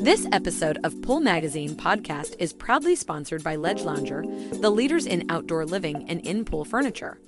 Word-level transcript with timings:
This 0.00 0.26
episode 0.30 0.78
of 0.84 1.00
Pool 1.02 1.20
Magazine 1.20 1.74
podcast 1.74 2.36
is 2.38 2.52
proudly 2.52 2.94
sponsored 2.94 3.42
by 3.42 3.56
Ledge 3.56 3.82
Lounger, 3.82 4.22
the 4.60 4.70
leaders 4.70 5.06
in 5.06 5.24
outdoor 5.30 5.64
living 5.64 6.08
and 6.08 6.20
in 6.20 6.44
pool 6.44 6.64
furniture. 6.64 7.18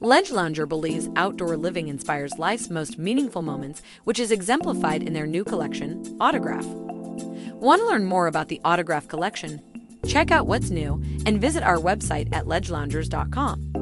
Ledge 0.00 0.30
Lounger 0.30 0.66
believes 0.66 1.08
outdoor 1.16 1.56
living 1.56 1.88
inspires 1.88 2.38
life's 2.38 2.70
most 2.70 2.98
meaningful 2.98 3.42
moments, 3.42 3.82
which 4.04 4.18
is 4.18 4.30
exemplified 4.30 5.02
in 5.02 5.12
their 5.12 5.26
new 5.26 5.44
collection, 5.44 6.16
Autograph. 6.20 6.66
Want 6.66 7.80
to 7.82 7.86
learn 7.86 8.04
more 8.04 8.26
about 8.26 8.48
the 8.48 8.60
Autograph 8.64 9.06
collection? 9.08 9.62
Check 10.06 10.30
out 10.30 10.46
what's 10.46 10.70
new 10.70 11.02
and 11.26 11.40
visit 11.40 11.62
our 11.62 11.78
website 11.78 12.34
at 12.34 12.46
ledgeloungers.com. 12.46 13.72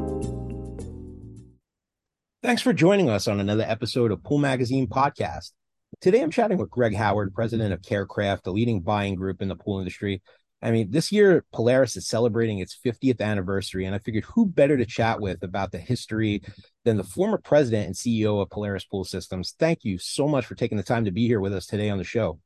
Thanks 2.43 2.61
for 2.61 2.73
joining 2.73 3.09
us 3.09 3.27
on 3.27 3.41
another 3.41 3.65
episode 3.67 4.11
of 4.11 4.23
Pool 4.23 4.39
Magazine 4.39 4.87
podcast. 4.87 5.53
Today 6.01 6.23
I'm 6.23 6.31
chatting 6.31 6.59
with 6.59 6.71
Greg 6.71 6.95
Howard, 6.95 7.35
president 7.35 7.73
of 7.73 7.83
Carecraft, 7.83 8.47
a 8.47 8.51
leading 8.51 8.81
buying 8.81 9.15
group 9.15 9.43
in 9.43 9.49
the 9.49 9.57
pool 9.57 9.79
industry. 9.79 10.23
I 10.63 10.71
mean, 10.71 10.91
this 10.91 11.13
year 11.13 11.45
Polaris 11.53 11.97
is 11.97 12.09
celebrating 12.09 12.59
its 12.59 12.79
50th 12.85 13.21
anniversary, 13.21 13.85
and 13.85 13.95
I 13.95 13.99
figured 13.99 14.25
who 14.25 14.47
better 14.47 14.77
to 14.77 14.87
chat 14.87 15.21
with 15.21 15.43
about 15.43 15.73
the 15.73 15.79
history 15.79 16.43
than 16.85 16.97
the 16.97 17.05
former 17.05 17.39
president 17.39 17.87
and 17.87 17.95
CEO 17.95 18.41
of 18.41 18.51
Polaris 18.51 18.85
Pool 18.85 19.05
Systems. 19.05 19.55
Thank 19.59 19.85
you 19.85 19.99
so 19.99 20.27
much 20.27 20.47
for 20.47 20.55
taking 20.55 20.79
the 20.79 20.85
time 20.85 21.05
to 21.05 21.11
be 21.11 21.27
here 21.27 21.41
with 21.41 21.55
us 21.55 21.67
today 21.67 21.91
on 21.91 21.99
the 21.99 22.05
show. 22.05 22.41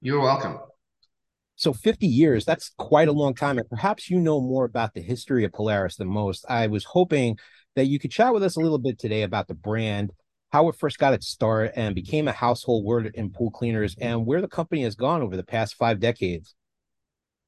You're 0.00 0.20
welcome. 0.20 0.58
So 1.56 1.72
50 1.72 2.06
years, 2.06 2.44
that's 2.44 2.72
quite 2.76 3.08
a 3.08 3.12
long 3.12 3.34
time. 3.34 3.58
And 3.58 3.68
perhaps 3.68 4.10
you 4.10 4.18
know 4.18 4.40
more 4.40 4.64
about 4.64 4.92
the 4.92 5.00
history 5.00 5.44
of 5.44 5.52
Polaris 5.52 5.96
than 5.96 6.08
most. 6.08 6.44
I 6.48 6.66
was 6.66 6.84
hoping 6.84 7.38
that 7.76 7.86
you 7.86 7.98
could 7.98 8.10
chat 8.10 8.34
with 8.34 8.42
us 8.42 8.56
a 8.56 8.60
little 8.60 8.78
bit 8.78 8.98
today 8.98 9.22
about 9.22 9.48
the 9.48 9.54
brand, 9.54 10.12
how 10.54 10.68
it 10.68 10.76
first 10.76 11.00
got 11.00 11.12
its 11.12 11.26
start 11.26 11.72
and 11.74 11.96
became 11.96 12.28
a 12.28 12.32
household 12.32 12.84
word 12.84 13.10
in 13.16 13.28
pool 13.28 13.50
cleaners, 13.50 13.96
and 14.00 14.24
where 14.24 14.40
the 14.40 14.46
company 14.46 14.84
has 14.84 14.94
gone 14.94 15.20
over 15.20 15.36
the 15.36 15.42
past 15.42 15.74
five 15.74 15.98
decades. 15.98 16.54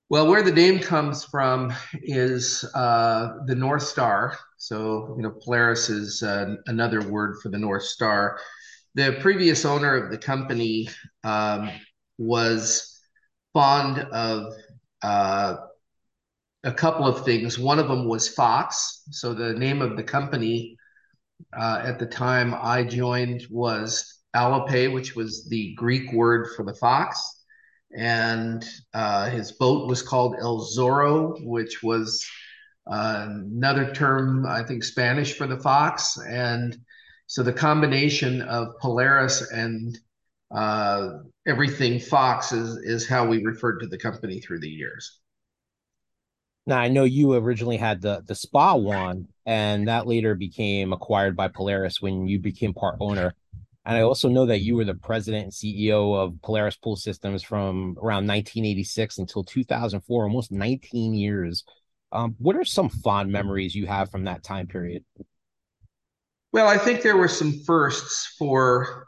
Well, 0.09 0.27
where 0.27 0.43
the 0.43 0.51
name 0.51 0.81
comes 0.81 1.25
from 1.25 1.73
is 2.03 2.65
uh, 2.75 3.35
the 3.47 3.55
North 3.55 3.85
Star. 3.85 4.37
So, 4.59 5.15
you 5.17 5.23
know, 5.23 5.31
Polaris 5.31 5.89
is 5.89 6.25
uh, 6.25 6.57
another 6.67 7.01
word 7.01 7.37
for 7.41 7.49
the 7.49 7.59
North 7.59 7.85
Star. 7.85 8.41
The 8.97 9.17
previous 9.21 9.65
owner 9.65 9.95
of 9.95 10.11
the 10.11 10.19
company 10.19 10.89
um, 11.23 11.71
was 12.19 13.01
fond 13.53 14.01
of 14.01 14.53
uh, 15.03 15.55
a 16.65 16.73
couple 16.73 17.07
of 17.07 17.25
things. 17.25 17.57
One 17.57 17.79
of 17.79 17.87
them 17.87 18.09
was 18.09 18.29
Fox. 18.29 19.05
So, 19.13 19.33
the 19.33 19.53
name 19.53 19.81
of 19.81 19.97
the 19.97 20.03
company 20.03 20.77
uh, 21.57 21.83
at 21.85 21.99
the 21.99 22.07
time 22.07 22.55
I 22.55 22.83
joined 22.85 23.47
was 23.51 24.21
Allope, 24.35 24.93
which 24.93 25.15
was 25.17 25.49
the 25.49 25.75
Greek 25.75 26.13
word 26.13 26.49
for 26.57 26.65
the 26.65 26.75
fox 26.75 27.37
and 27.97 28.65
uh, 28.95 29.31
his 29.31 29.53
boat 29.53 29.89
was 29.89 30.03
called 30.03 30.37
El 30.39 30.61
Zorro, 30.61 31.43
which 31.45 31.83
was 31.83 32.25
uh, 32.87 33.27
another 33.29 33.93
term, 33.93 34.47
I 34.47 34.63
think, 34.63 34.85
Spanish 34.85 35.35
for 35.35 35.47
the 35.47 35.59
fox. 35.59 36.19
And 36.19 36.77
so 37.27 37.43
the 37.43 37.53
combination 37.53 38.43
of 38.43 38.79
Polaris 38.81 39.51
and 39.51 39.99
uh, 40.55 41.09
everything 41.47 41.99
Fox 41.99 42.53
is, 42.53 42.77
is 42.85 43.09
how 43.09 43.27
we 43.27 43.43
referred 43.43 43.79
to 43.81 43.87
the 43.87 43.99
company 43.99 44.41
through 44.41 44.61
the 44.61 44.69
years. 44.69 45.21
Now 46.67 46.79
I 46.79 46.89
know 46.89 47.05
you 47.05 47.35
originally 47.35 47.77
had 47.77 48.01
the 48.01 48.23
the 48.27 48.35
spa 48.35 48.75
one, 48.75 49.29
and 49.45 49.87
that 49.89 50.07
later 50.07 50.35
became 50.35 50.93
acquired 50.93 51.37
by 51.37 51.49
Polaris 51.49 52.03
when 52.03 52.27
you 52.27 52.39
became 52.39 52.75
part 52.75 52.97
owner. 53.01 53.35
And 53.85 53.97
I 53.97 54.01
also 54.01 54.29
know 54.29 54.47
that 54.47 54.63
you 54.63 54.75
were 54.75 54.85
the 54.85 54.95
president 54.95 55.45
and 55.45 55.53
CEO 55.53 56.13
of 56.17 56.43
Polaris 56.43 56.77
Pool 56.77 56.97
Systems 56.97 57.45
from 57.45 57.97
around 58.03 58.27
1986 58.27 59.19
until 59.19 59.45
2004, 59.45 60.25
almost 60.25 60.51
19 60.51 61.15
years. 61.15 61.63
Um, 62.11 62.35
what 62.39 62.57
are 62.57 62.65
some 62.65 62.89
fond 62.89 63.31
memories 63.31 63.77
you 63.77 63.87
have 63.87 64.11
from 64.11 64.25
that 64.25 64.43
time 64.43 64.67
period? 64.67 65.05
Well, 66.53 66.67
I 66.67 66.79
think 66.79 67.03
there 67.03 67.17
were 67.17 67.29
some 67.29 67.53
firsts 67.65 68.35
for 68.37 69.07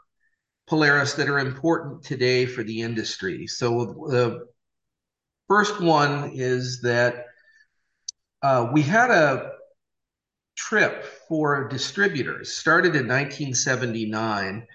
Polaris 0.67 1.13
that 1.15 1.27
are 1.27 1.39
important 1.39 2.03
today 2.03 2.45
for 2.45 2.63
the 2.63 2.81
industry. 2.81 3.47
So 3.47 4.07
the 4.09 4.45
first 5.49 5.81
one 5.81 6.31
is 6.33 6.79
that 6.83 7.25
uh, 8.41 8.69
we 8.71 8.81
had 8.81 9.11
a 9.11 9.51
trip 10.55 11.05
for 11.27 11.67
distributors 11.69 12.51
started 12.53 12.95
in 12.95 13.07
1979 13.07 14.67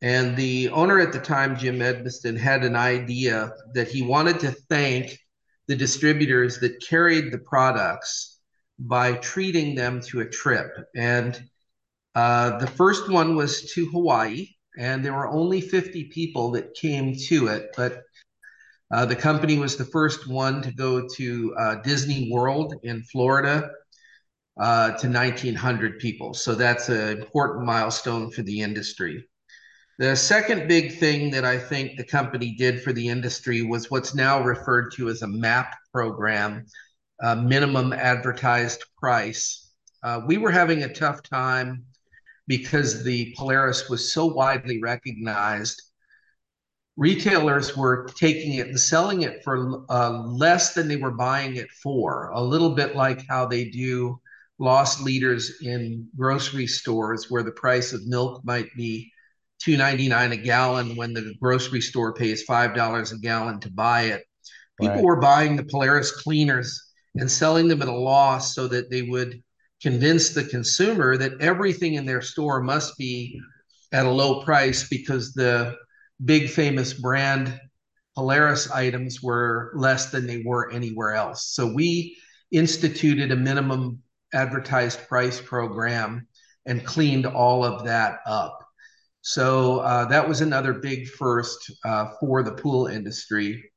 and 0.00 0.36
the 0.36 0.70
owner 0.70 1.00
at 1.00 1.12
the 1.12 1.18
time 1.18 1.58
jim 1.58 1.80
edmiston 1.80 2.38
had 2.38 2.64
an 2.64 2.74
idea 2.74 3.52
that 3.74 3.88
he 3.88 4.00
wanted 4.00 4.40
to 4.40 4.50
thank 4.50 5.18
the 5.66 5.76
distributors 5.76 6.60
that 6.60 6.80
carried 6.80 7.30
the 7.30 7.38
products 7.38 8.38
by 8.78 9.12
treating 9.14 9.74
them 9.74 10.00
to 10.00 10.20
a 10.20 10.28
trip. 10.28 10.70
And 10.94 11.38
uh, 12.14 12.58
the 12.58 12.66
first 12.66 13.10
one 13.10 13.36
was 13.36 13.72
to 13.72 13.86
hawaii 13.86 14.48
and 14.76 15.04
there 15.04 15.12
were 15.12 15.28
only 15.28 15.60
50 15.60 16.04
people 16.04 16.52
that 16.52 16.74
came 16.74 17.14
to 17.26 17.48
it 17.48 17.70
but 17.76 18.02
uh, 18.90 19.04
the 19.04 19.16
company 19.16 19.58
was 19.58 19.76
the 19.76 19.84
first 19.84 20.28
one 20.28 20.62
to 20.62 20.72
go 20.72 21.06
to 21.06 21.54
uh, 21.58 21.74
disney 21.82 22.30
world 22.32 22.74
in 22.82 23.02
florida 23.02 23.70
uh, 24.58 24.90
to 24.96 25.06
1,900 25.06 25.98
people. 25.98 26.34
So 26.34 26.54
that's 26.54 26.88
an 26.88 27.18
important 27.18 27.64
milestone 27.64 28.30
for 28.30 28.42
the 28.42 28.60
industry. 28.60 29.24
The 29.98 30.14
second 30.16 30.68
big 30.68 30.98
thing 30.98 31.30
that 31.30 31.44
I 31.44 31.58
think 31.58 31.96
the 31.96 32.04
company 32.04 32.54
did 32.56 32.82
for 32.82 32.92
the 32.92 33.08
industry 33.08 33.62
was 33.62 33.90
what's 33.90 34.14
now 34.14 34.42
referred 34.42 34.92
to 34.94 35.08
as 35.08 35.22
a 35.22 35.28
MAP 35.28 35.74
program, 35.92 36.66
minimum 37.36 37.92
advertised 37.92 38.84
price. 38.96 39.72
Uh, 40.02 40.20
we 40.26 40.38
were 40.38 40.52
having 40.52 40.84
a 40.84 40.92
tough 40.92 41.22
time 41.22 41.84
because 42.46 43.02
the 43.02 43.34
Polaris 43.36 43.88
was 43.88 44.12
so 44.12 44.26
widely 44.26 44.80
recognized. 44.80 45.82
Retailers 46.98 47.76
were 47.76 48.08
taking 48.16 48.54
it 48.54 48.66
and 48.66 48.78
selling 48.78 49.22
it 49.22 49.42
for 49.44 49.84
uh, 49.88 50.22
less 50.26 50.74
than 50.74 50.88
they 50.88 50.96
were 50.96 51.12
buying 51.12 51.56
it 51.56 51.70
for, 51.82 52.30
a 52.34 52.42
little 52.42 52.74
bit 52.74 52.96
like 52.96 53.24
how 53.28 53.46
they 53.46 53.70
do 53.70 54.20
loss 54.58 55.00
leaders 55.00 55.60
in 55.62 56.08
grocery 56.16 56.66
stores 56.66 57.30
where 57.30 57.44
the 57.44 57.52
price 57.52 57.92
of 57.92 58.04
milk 58.06 58.44
might 58.44 58.68
be 58.76 59.10
2.99 59.64 60.32
a 60.32 60.36
gallon 60.36 60.96
when 60.96 61.12
the 61.12 61.34
grocery 61.40 61.80
store 61.80 62.12
pays 62.12 62.44
$5 62.44 63.12
a 63.12 63.18
gallon 63.18 63.60
to 63.60 63.70
buy 63.70 64.02
it 64.02 64.24
people 64.80 64.96
right. 64.96 65.04
were 65.04 65.20
buying 65.20 65.56
the 65.56 65.64
polaris 65.64 66.10
cleaners 66.10 66.90
and 67.14 67.30
selling 67.30 67.68
them 67.68 67.82
at 67.82 67.88
a 67.88 67.92
loss 67.92 68.54
so 68.54 68.68
that 68.68 68.90
they 68.90 69.02
would 69.02 69.40
convince 69.80 70.30
the 70.30 70.44
consumer 70.44 71.16
that 71.16 71.40
everything 71.40 71.94
in 71.94 72.04
their 72.04 72.22
store 72.22 72.60
must 72.60 72.96
be 72.98 73.40
at 73.92 74.06
a 74.06 74.10
low 74.10 74.42
price 74.42 74.88
because 74.88 75.32
the 75.34 75.76
big 76.24 76.48
famous 76.48 76.92
brand 76.92 77.60
Polaris 78.16 78.68
items 78.70 79.22
were 79.22 79.70
less 79.76 80.10
than 80.10 80.26
they 80.26 80.42
were 80.44 80.72
anywhere 80.72 81.14
else. 81.14 81.50
So 81.50 81.72
we 81.72 82.16
instituted 82.50 83.30
a 83.30 83.36
minimum 83.36 84.02
advertised 84.34 85.06
price 85.06 85.40
program 85.40 86.26
and 86.66 86.84
cleaned 86.84 87.26
all 87.26 87.64
of 87.64 87.84
that 87.84 88.18
up. 88.26 88.58
So 89.20 89.78
uh, 89.80 90.06
that 90.06 90.28
was 90.28 90.40
another 90.40 90.74
big 90.74 91.08
first 91.08 91.70
uh, 91.84 92.06
for 92.18 92.42
the 92.42 92.52
pool 92.52 92.88
industry. 92.88 93.70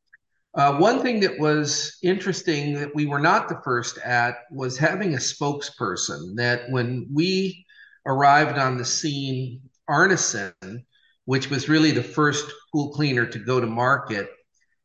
Uh, 0.55 0.77
one 0.77 1.01
thing 1.01 1.19
that 1.21 1.39
was 1.39 1.97
interesting 2.01 2.73
that 2.73 2.93
we 2.93 3.05
were 3.05 3.19
not 3.19 3.47
the 3.47 3.61
first 3.63 3.97
at 3.99 4.37
was 4.51 4.77
having 4.77 5.13
a 5.13 5.17
spokesperson. 5.17 6.35
That 6.35 6.69
when 6.69 7.07
we 7.13 7.65
arrived 8.05 8.57
on 8.57 8.77
the 8.77 8.85
scene, 8.85 9.61
Arneson, 9.89 10.83
which 11.25 11.49
was 11.49 11.69
really 11.69 11.91
the 11.91 12.03
first 12.03 12.51
pool 12.71 12.91
cleaner 12.91 13.25
to 13.25 13.39
go 13.39 13.59
to 13.59 13.67
market, 13.67 14.29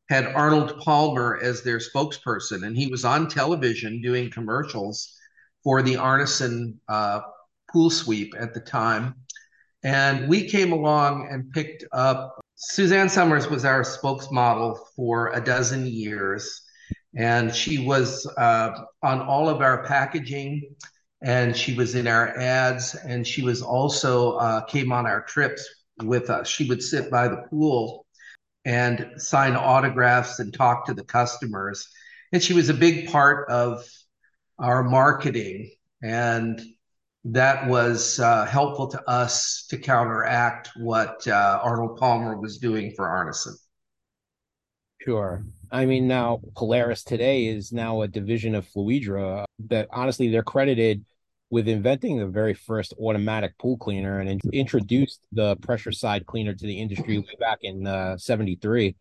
had 0.09 0.27
Arnold 0.27 0.78
Palmer 0.81 1.39
as 1.43 1.63
their 1.63 1.78
spokesperson, 1.78 2.66
and 2.66 2.77
he 2.77 2.87
was 2.89 3.05
on 3.05 3.28
television 3.28 4.01
doing 4.01 4.31
commercials 4.31 5.16
for 5.65 5.83
the 5.83 5.95
Arneson 5.95 6.75
uh, 6.89 7.21
pool 7.72 7.91
sweep 7.91 8.34
at 8.39 8.55
the 8.55 8.60
time. 8.60 9.15
And 9.83 10.28
we 10.28 10.49
came 10.49 10.72
along 10.72 11.28
and 11.31 11.51
picked 11.53 11.84
up 11.93 12.41
Suzanne 12.57 13.09
Somers 13.09 13.49
was 13.49 13.65
our 13.65 13.83
spokesmodel 13.83 14.78
for 14.95 15.33
a 15.33 15.41
dozen 15.41 15.87
years. 15.87 16.63
And 17.16 17.55
she 17.55 17.78
was 17.84 18.27
uh, 18.39 18.71
on 19.03 19.21
all 19.21 19.49
of 19.49 19.60
our 19.60 19.84
packaging 19.84 20.63
and 21.22 21.57
she 21.57 21.75
was 21.75 21.95
in 21.95 22.07
our 22.07 22.37
ads 22.39 22.95
and 22.95 23.27
she 23.27 23.43
was 23.43 23.63
also 23.63 24.33
uh, 24.37 24.65
came 24.66 24.93
on 24.93 25.07
our 25.07 25.22
trips 25.22 25.66
with 26.03 26.31
us. 26.31 26.48
She 26.48 26.69
would 26.69 26.83
sit 26.83 27.10
by 27.10 27.28
the 27.28 27.45
pool 27.51 28.07
and 28.65 29.13
sign 29.16 29.54
autographs 29.54 30.39
and 30.41 30.53
talk 30.53 30.87
to 30.87 30.95
the 30.95 31.04
customers. 31.04 31.89
And 32.33 32.43
she 32.43 32.53
was 32.53 32.69
a 32.69 32.75
big 32.75 33.09
part 33.09 33.48
of 33.48 33.84
our 34.59 34.83
marketing, 34.83 35.71
and 36.03 36.60
that 37.25 37.69
was 37.69 38.19
uh, 38.21 38.47
helpful 38.47 38.89
to 38.89 39.09
us 39.09 39.66
to 39.71 39.78
counteract 39.78 40.71
what 40.77 41.27
uh, 41.28 41.60
Arnold 41.63 41.98
Palmer 41.98 42.39
was 42.39 42.59
doing 42.59 42.93
for 42.97 43.07
Arneson. 43.07 43.54
Sure. 45.03 45.45
I 45.71 45.87
mean, 45.87 46.09
now 46.09 46.41
Polaris 46.57 47.04
today 47.04 47.47
is 47.47 47.72
now 47.72 48.03
a 48.03 48.09
division 48.09 48.54
of 48.54 48.66
Fluidra 48.66 49.45
that 49.69 49.89
honestly 49.93 50.28
they're 50.28 50.43
credited 50.43 51.04
with 51.51 51.69
inventing 51.69 52.19
the 52.19 52.27
very 52.27 52.54
first 52.54 52.93
automatic 53.01 53.57
pool 53.59 53.77
cleaner 53.77 54.21
and 54.21 54.28
in- 54.28 54.41
introduced 54.53 55.21
the 55.33 55.57
pressure 55.57 55.93
side 55.93 56.27
cleaner 56.27 56.54
to 56.54 56.66
the 56.66 56.81
industry 56.81 57.19
way 57.19 57.37
back 57.39 57.59
in 57.63 57.87
uh, 57.87 58.16
73. 58.16 58.97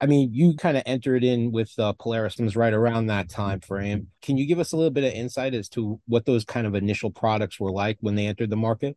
I 0.00 0.06
mean, 0.06 0.30
you 0.32 0.54
kind 0.54 0.76
of 0.76 0.82
entered 0.84 1.22
in 1.22 1.52
with 1.52 1.72
uh, 1.78 1.92
Polaris 1.92 2.38
right 2.56 2.72
around 2.72 3.06
that 3.06 3.28
time 3.28 3.60
frame. 3.60 4.08
Can 4.20 4.36
you 4.36 4.46
give 4.46 4.58
us 4.58 4.72
a 4.72 4.76
little 4.76 4.90
bit 4.90 5.04
of 5.04 5.12
insight 5.12 5.54
as 5.54 5.68
to 5.70 6.00
what 6.06 6.26
those 6.26 6.44
kind 6.44 6.66
of 6.66 6.74
initial 6.74 7.10
products 7.10 7.60
were 7.60 7.70
like 7.70 7.98
when 8.00 8.16
they 8.16 8.26
entered 8.26 8.50
the 8.50 8.56
market? 8.56 8.96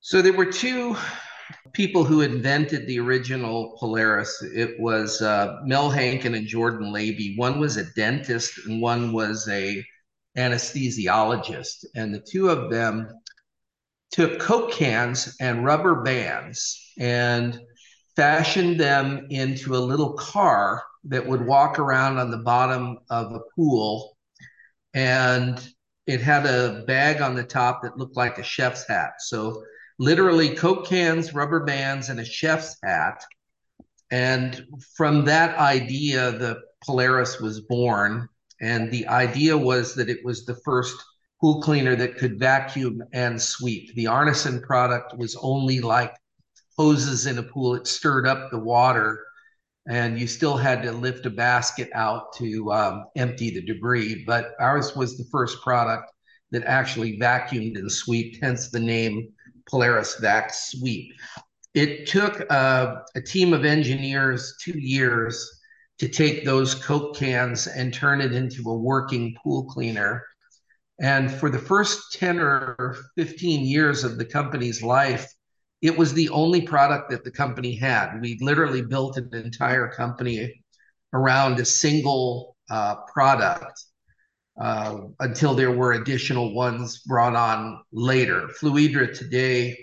So 0.00 0.20
there 0.20 0.34
were 0.34 0.52
two 0.52 0.94
people 1.72 2.04
who 2.04 2.20
invented 2.20 2.86
the 2.86 3.00
original 3.00 3.76
Polaris. 3.78 4.42
It 4.42 4.78
was 4.78 5.22
uh, 5.22 5.60
Mel 5.64 5.90
Hankin 5.90 6.34
and 6.34 6.46
Jordan 6.46 6.92
Levy. 6.92 7.34
One 7.36 7.58
was 7.58 7.78
a 7.78 7.84
dentist 7.94 8.66
and 8.66 8.82
one 8.82 9.12
was 9.12 9.48
a 9.48 9.84
anesthesiologist, 10.36 11.84
and 11.94 12.14
the 12.14 12.20
two 12.20 12.48
of 12.48 12.70
them 12.70 13.08
took 14.10 14.38
Coke 14.38 14.72
cans 14.72 15.36
and 15.40 15.64
rubber 15.64 16.02
bands 16.02 16.92
and 16.98 17.60
fashioned 18.16 18.78
them 18.78 19.26
into 19.30 19.74
a 19.74 19.78
little 19.78 20.12
car 20.12 20.82
that 21.04 21.26
would 21.26 21.44
walk 21.44 21.78
around 21.78 22.18
on 22.18 22.30
the 22.30 22.38
bottom 22.38 22.98
of 23.10 23.32
a 23.32 23.40
pool. 23.54 24.16
And 24.94 25.60
it 26.06 26.20
had 26.20 26.46
a 26.46 26.84
bag 26.86 27.20
on 27.20 27.34
the 27.34 27.42
top 27.42 27.82
that 27.82 27.98
looked 27.98 28.16
like 28.16 28.38
a 28.38 28.42
chef's 28.42 28.86
hat. 28.86 29.14
So 29.18 29.64
literally 29.98 30.54
Coke 30.54 30.86
cans, 30.86 31.34
rubber 31.34 31.64
bands, 31.64 32.08
and 32.08 32.20
a 32.20 32.24
chef's 32.24 32.76
hat. 32.84 33.24
And 34.10 34.64
from 34.96 35.24
that 35.24 35.58
idea, 35.58 36.30
the 36.32 36.60
Polaris 36.84 37.40
was 37.40 37.62
born. 37.62 38.28
And 38.60 38.90
the 38.90 39.06
idea 39.08 39.56
was 39.56 39.94
that 39.94 40.08
it 40.08 40.24
was 40.24 40.44
the 40.44 40.56
first 40.64 40.96
pool 41.40 41.60
cleaner 41.60 41.96
that 41.96 42.16
could 42.16 42.38
vacuum 42.38 43.02
and 43.12 43.40
sweep. 43.40 43.94
The 43.94 44.06
Arneson 44.06 44.62
product 44.62 45.16
was 45.18 45.36
only 45.42 45.80
like 45.80 46.14
hoses 46.78 47.26
in 47.26 47.38
a 47.38 47.42
pool. 47.42 47.74
It 47.74 47.86
stirred 47.86 48.26
up 48.26 48.50
the 48.50 48.58
water, 48.58 49.22
and 49.88 50.18
you 50.18 50.26
still 50.26 50.56
had 50.56 50.82
to 50.82 50.92
lift 50.92 51.26
a 51.26 51.30
basket 51.30 51.90
out 51.94 52.32
to 52.36 52.72
um, 52.72 53.04
empty 53.16 53.50
the 53.50 53.62
debris. 53.62 54.24
But 54.24 54.52
ours 54.60 54.96
was 54.96 55.16
the 55.16 55.28
first 55.30 55.60
product 55.62 56.10
that 56.50 56.64
actually 56.64 57.18
vacuumed 57.18 57.76
and 57.76 57.90
swept, 57.90 58.38
hence 58.40 58.70
the 58.70 58.80
name 58.80 59.32
Polaris 59.68 60.16
Vac 60.20 60.52
Sweep. 60.52 61.12
It 61.74 62.06
took 62.06 62.46
uh, 62.50 62.96
a 63.16 63.20
team 63.20 63.52
of 63.52 63.64
engineers 63.64 64.54
two 64.62 64.78
years 64.78 65.60
to 65.98 66.08
take 66.08 66.44
those 66.44 66.74
Coke 66.74 67.16
cans 67.16 67.66
and 67.66 67.92
turn 67.92 68.20
it 68.20 68.32
into 68.32 68.62
a 68.68 68.76
working 68.76 69.36
pool 69.42 69.64
cleaner. 69.64 70.24
And 71.00 71.30
for 71.30 71.50
the 71.50 71.58
first 71.58 72.12
10 72.12 72.38
or 72.38 72.96
15 73.16 73.64
years 73.66 74.04
of 74.04 74.18
the 74.18 74.24
company's 74.24 74.82
life, 74.82 75.32
it 75.82 75.96
was 75.96 76.14
the 76.14 76.28
only 76.30 76.62
product 76.62 77.10
that 77.10 77.24
the 77.24 77.30
company 77.30 77.76
had. 77.76 78.20
We 78.20 78.38
literally 78.40 78.82
built 78.82 79.16
an 79.16 79.28
entire 79.32 79.88
company 79.88 80.64
around 81.12 81.60
a 81.60 81.64
single 81.64 82.56
uh, 82.70 82.96
product 83.12 83.84
uh, 84.60 84.98
until 85.20 85.54
there 85.54 85.72
were 85.72 85.92
additional 85.92 86.54
ones 86.54 87.00
brought 87.06 87.36
on 87.36 87.82
later. 87.92 88.48
Fluidra 88.60 89.16
today 89.16 89.76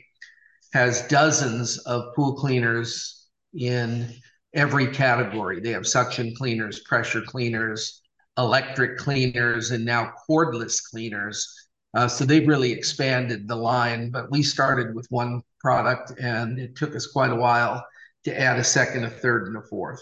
has 0.74 1.08
dozens 1.08 1.78
of 1.80 2.16
pool 2.16 2.36
cleaners 2.36 3.28
in 3.54 4.08
every 4.54 4.88
category. 4.88 5.60
They 5.60 5.72
have 5.72 5.88
suction 5.88 6.36
cleaners, 6.36 6.80
pressure 6.82 7.22
cleaners, 7.22 8.02
electric 8.38 8.98
cleaners, 8.98 9.72
and 9.72 9.86
now 9.86 10.14
cordless 10.30 10.82
cleaners. 10.84 11.48
Uh, 11.94 12.08
so 12.08 12.26
they've 12.26 12.48
really 12.48 12.72
expanded 12.72 13.48
the 13.48 13.56
line. 13.56 14.12
But 14.12 14.32
we 14.32 14.44
started 14.44 14.96
with 14.96 15.08
one 15.10 15.42
product, 15.60 16.14
and 16.20 16.60
it 16.60 16.76
took 16.76 16.96
us 16.96 17.08
quite 17.08 17.32
a 17.32 17.36
while 17.36 17.86
to 18.24 18.40
add 18.40 18.60
a 18.60 18.64
second, 18.64 19.04
a 19.04 19.10
third, 19.10 19.48
and 19.48 19.58
a 19.58 19.62
fourth. 19.62 20.02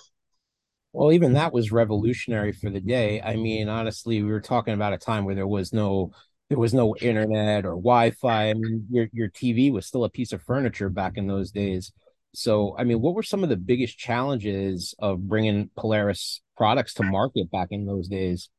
Well, 0.93 1.11
even 1.11 1.33
that 1.33 1.53
was 1.53 1.71
revolutionary 1.71 2.51
for 2.51 2.69
the 2.69 2.79
day. 2.79 3.21
I 3.21 3.35
mean, 3.35 3.69
honestly, 3.69 4.23
we 4.23 4.31
were 4.31 4.41
talking 4.41 4.73
about 4.73 4.93
a 4.93 4.97
time 4.97 5.25
where 5.25 5.35
there 5.35 5.47
was 5.47 5.71
no 5.71 6.11
there 6.49 6.57
was 6.57 6.73
no 6.73 6.95
internet 6.95 7.63
or 7.63 7.75
Wi-Fi. 7.75 8.49
I 8.49 8.53
mean, 8.55 8.87
your 8.89 9.07
your 9.13 9.29
TV 9.29 9.71
was 9.71 9.85
still 9.85 10.03
a 10.03 10.09
piece 10.09 10.33
of 10.33 10.41
furniture 10.41 10.89
back 10.89 11.17
in 11.17 11.27
those 11.27 11.51
days. 11.51 11.91
So, 12.33 12.75
I 12.77 12.83
mean, 12.83 13.01
what 13.01 13.15
were 13.15 13.23
some 13.23 13.43
of 13.43 13.49
the 13.49 13.57
biggest 13.57 13.97
challenges 13.97 14.93
of 14.99 15.27
bringing 15.27 15.69
Polaris 15.75 16.41
products 16.55 16.93
to 16.95 17.03
market 17.03 17.49
back 17.51 17.69
in 17.71 17.85
those 17.85 18.07
days? 18.07 18.49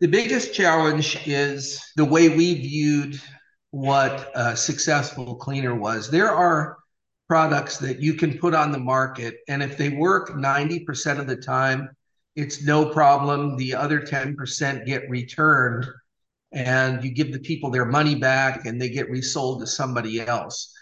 The 0.00 0.08
biggest 0.08 0.52
challenge 0.52 1.26
is 1.26 1.82
the 1.96 2.04
way 2.04 2.28
we 2.28 2.54
viewed 2.54 3.20
what 3.70 4.30
a 4.34 4.56
successful 4.56 5.36
cleaner 5.36 5.74
was. 5.74 6.10
There 6.10 6.30
are 6.30 6.76
products 7.28 7.78
that 7.78 8.00
you 8.00 8.14
can 8.14 8.38
put 8.38 8.52
on 8.52 8.72
the 8.72 8.78
market, 8.78 9.36
and 9.48 9.62
if 9.62 9.78
they 9.78 9.88
work 9.88 10.30
90% 10.30 11.18
of 11.18 11.26
the 11.26 11.36
time, 11.36 11.88
it's 12.36 12.62
no 12.64 12.86
problem. 12.86 13.56
The 13.56 13.74
other 13.74 14.00
10% 14.00 14.84
get 14.86 15.08
returned, 15.08 15.86
and 16.52 17.02
you 17.02 17.10
give 17.10 17.32
the 17.32 17.38
people 17.38 17.70
their 17.70 17.86
money 17.86 18.14
back 18.14 18.66
and 18.66 18.80
they 18.80 18.90
get 18.90 19.08
resold 19.10 19.60
to 19.60 19.66
somebody 19.66 20.20
else. 20.20 20.74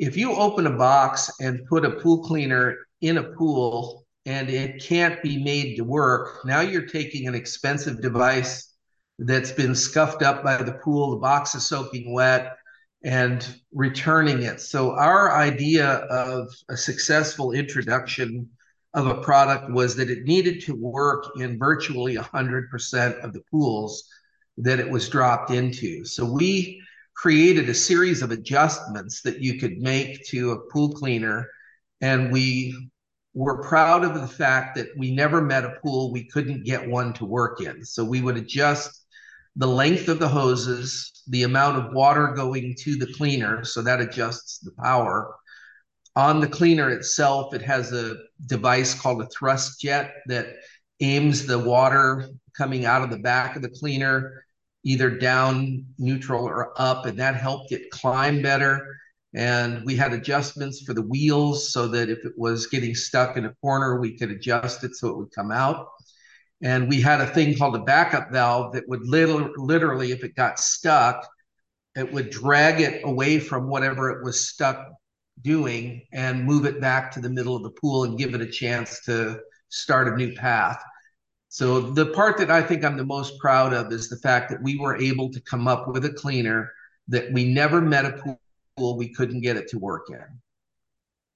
If 0.00 0.16
you 0.16 0.32
open 0.32 0.66
a 0.66 0.70
box 0.70 1.30
and 1.42 1.66
put 1.66 1.84
a 1.84 1.90
pool 1.90 2.24
cleaner 2.24 2.78
in 3.02 3.18
a 3.18 3.22
pool 3.22 4.06
and 4.24 4.48
it 4.48 4.82
can't 4.82 5.22
be 5.22 5.44
made 5.44 5.76
to 5.76 5.84
work, 5.84 6.42
now 6.46 6.60
you're 6.60 6.86
taking 6.86 7.28
an 7.28 7.34
expensive 7.34 8.00
device 8.00 8.74
that's 9.18 9.52
been 9.52 9.74
scuffed 9.74 10.22
up 10.22 10.42
by 10.42 10.56
the 10.62 10.72
pool, 10.72 11.10
the 11.10 11.18
box 11.18 11.54
is 11.54 11.66
soaking 11.66 12.14
wet, 12.14 12.56
and 13.04 13.60
returning 13.74 14.40
it. 14.42 14.62
So, 14.62 14.92
our 14.92 15.36
idea 15.36 15.86
of 15.86 16.48
a 16.70 16.78
successful 16.78 17.52
introduction 17.52 18.48
of 18.94 19.06
a 19.06 19.20
product 19.20 19.70
was 19.70 19.94
that 19.96 20.08
it 20.08 20.24
needed 20.24 20.62
to 20.62 20.74
work 20.74 21.26
in 21.36 21.58
virtually 21.58 22.16
100% 22.16 23.20
of 23.22 23.34
the 23.34 23.42
pools 23.50 24.08
that 24.56 24.80
it 24.80 24.88
was 24.88 25.10
dropped 25.10 25.50
into. 25.50 26.06
So, 26.06 26.24
we 26.24 26.80
created 27.20 27.68
a 27.68 27.74
series 27.74 28.22
of 28.22 28.30
adjustments 28.30 29.20
that 29.20 29.42
you 29.42 29.60
could 29.60 29.76
make 29.76 30.24
to 30.24 30.52
a 30.52 30.70
pool 30.70 30.90
cleaner. 30.90 31.46
And 32.00 32.32
we 32.32 32.90
were 33.34 33.62
proud 33.62 34.04
of 34.04 34.14
the 34.14 34.26
fact 34.26 34.74
that 34.76 34.86
we 34.96 35.14
never 35.14 35.42
met 35.42 35.66
a 35.66 35.76
pool 35.82 36.12
we 36.12 36.24
couldn't 36.24 36.64
get 36.64 36.88
one 36.88 37.12
to 37.12 37.26
work 37.26 37.60
in. 37.60 37.84
So 37.84 38.02
we 38.02 38.22
would 38.22 38.38
adjust 38.38 39.04
the 39.56 39.66
length 39.66 40.08
of 40.08 40.18
the 40.18 40.28
hoses, 40.28 41.22
the 41.28 41.42
amount 41.42 41.76
of 41.76 41.92
water 41.92 42.28
going 42.28 42.74
to 42.80 42.96
the 42.96 43.12
cleaner, 43.12 43.64
so 43.64 43.82
that 43.82 44.00
adjusts 44.00 44.60
the 44.60 44.72
power. 44.82 45.34
On 46.16 46.40
the 46.40 46.48
cleaner 46.48 46.88
itself, 46.88 47.52
it 47.54 47.60
has 47.60 47.92
a 47.92 48.16
device 48.46 48.98
called 48.98 49.20
a 49.20 49.28
thrust 49.28 49.78
jet 49.78 50.14
that 50.28 50.54
aims 51.00 51.44
the 51.44 51.58
water 51.58 52.30
coming 52.56 52.86
out 52.86 53.02
of 53.02 53.10
the 53.10 53.18
back 53.18 53.56
of 53.56 53.62
the 53.62 53.68
cleaner 53.68 54.42
either 54.84 55.10
down, 55.10 55.84
neutral, 55.98 56.44
or 56.44 56.72
up, 56.80 57.06
and 57.06 57.18
that 57.18 57.36
helped 57.36 57.72
it 57.72 57.90
climb 57.90 58.42
better. 58.42 58.86
And 59.34 59.84
we 59.84 59.94
had 59.94 60.12
adjustments 60.12 60.82
for 60.82 60.94
the 60.94 61.02
wheels 61.02 61.72
so 61.72 61.86
that 61.88 62.08
if 62.08 62.24
it 62.24 62.32
was 62.36 62.66
getting 62.66 62.94
stuck 62.94 63.36
in 63.36 63.44
a 63.44 63.54
corner, 63.60 64.00
we 64.00 64.16
could 64.18 64.30
adjust 64.30 64.82
it 64.82 64.96
so 64.96 65.08
it 65.08 65.16
would 65.16 65.32
come 65.32 65.52
out. 65.52 65.86
And 66.62 66.88
we 66.88 67.00
had 67.00 67.20
a 67.20 67.26
thing 67.26 67.56
called 67.56 67.76
a 67.76 67.84
backup 67.84 68.30
valve 68.32 68.74
that 68.74 68.88
would 68.88 69.06
literally, 69.06 69.50
literally, 69.56 70.12
if 70.12 70.24
it 70.24 70.34
got 70.34 70.58
stuck, 70.58 71.26
it 71.96 72.12
would 72.12 72.30
drag 72.30 72.80
it 72.80 73.02
away 73.04 73.38
from 73.38 73.68
whatever 73.68 74.10
it 74.10 74.24
was 74.24 74.48
stuck 74.48 74.86
doing 75.42 76.02
and 76.12 76.44
move 76.44 76.66
it 76.66 76.80
back 76.80 77.10
to 77.12 77.20
the 77.20 77.30
middle 77.30 77.56
of 77.56 77.62
the 77.62 77.70
pool 77.70 78.04
and 78.04 78.18
give 78.18 78.34
it 78.34 78.40
a 78.40 78.50
chance 78.50 79.00
to 79.04 79.40
start 79.68 80.08
a 80.08 80.16
new 80.16 80.34
path. 80.34 80.82
So 81.52 81.80
the 81.80 82.06
part 82.06 82.38
that 82.38 82.48
I 82.48 82.62
think 82.62 82.84
I'm 82.84 82.96
the 82.96 83.04
most 83.04 83.36
proud 83.40 83.72
of 83.72 83.92
is 83.92 84.08
the 84.08 84.16
fact 84.18 84.50
that 84.50 84.62
we 84.62 84.78
were 84.78 84.96
able 84.96 85.30
to 85.32 85.40
come 85.40 85.66
up 85.66 85.88
with 85.88 86.04
a 86.04 86.12
cleaner 86.12 86.72
that 87.08 87.32
we 87.32 87.44
never 87.44 87.80
met 87.80 88.04
a 88.04 88.12
pool 88.12 88.96
we 88.96 89.12
couldn't 89.12 89.40
get 89.40 89.56
it 89.56 89.68
to 89.68 89.78
work 89.78 90.06
in. 90.10 90.24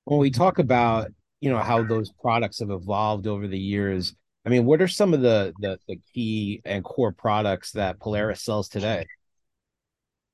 When 0.04 0.21
we 0.21 0.30
talk 0.30 0.61
about, 0.61 1.09
you 1.40 1.50
know, 1.50 1.59
how 1.59 1.83
those 1.83 2.12
products 2.23 2.61
have 2.61 2.71
evolved 2.71 3.26
over 3.26 3.49
the 3.49 3.59
years, 3.59 4.14
I 4.47 4.50
mean, 4.50 4.64
what 4.64 4.80
are 4.80 4.88
some 4.88 5.14
of 5.14 5.21
the 5.21 5.52
the, 5.59 5.80
the 5.88 5.99
key 6.14 6.62
and 6.64 6.85
core 6.85 7.12
products 7.12 7.73
that 7.73 7.99
Polaris 7.99 8.40
sells 8.40 8.68
today? 8.68 9.06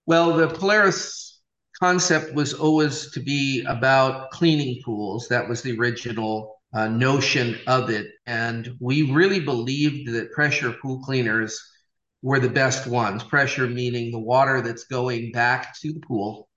Well, 0.05 0.35
the 0.37 0.47
Polaris 0.47 1.41
concept 1.81 2.35
was 2.35 2.53
always 2.53 3.11
to 3.13 3.21
be 3.21 3.65
about 3.67 4.31
cleaning 4.31 4.83
pools. 4.85 5.27
That 5.29 5.49
was 5.49 5.63
the 5.63 5.79
original 5.79 6.60
uh, 6.73 6.89
notion 6.89 7.59
of 7.67 7.91
it. 7.91 8.07
And 8.27 8.77
we 8.81 9.11
really 9.11 9.41
believed 9.41 10.13
that 10.13 10.33
pressure 10.33 10.73
pool 10.73 11.03
cleaners 11.03 11.61
were 12.23 12.39
the 12.39 12.49
best 12.49 12.87
ones. 12.87 13.25
Pressure 13.25 13.67
meaning 13.67 14.11
the 14.11 14.19
water 14.19 14.61
that's 14.61 14.85
going 14.85 15.33
back 15.33 15.79
to 15.81 15.93
the 15.93 16.01
pool 16.01 16.49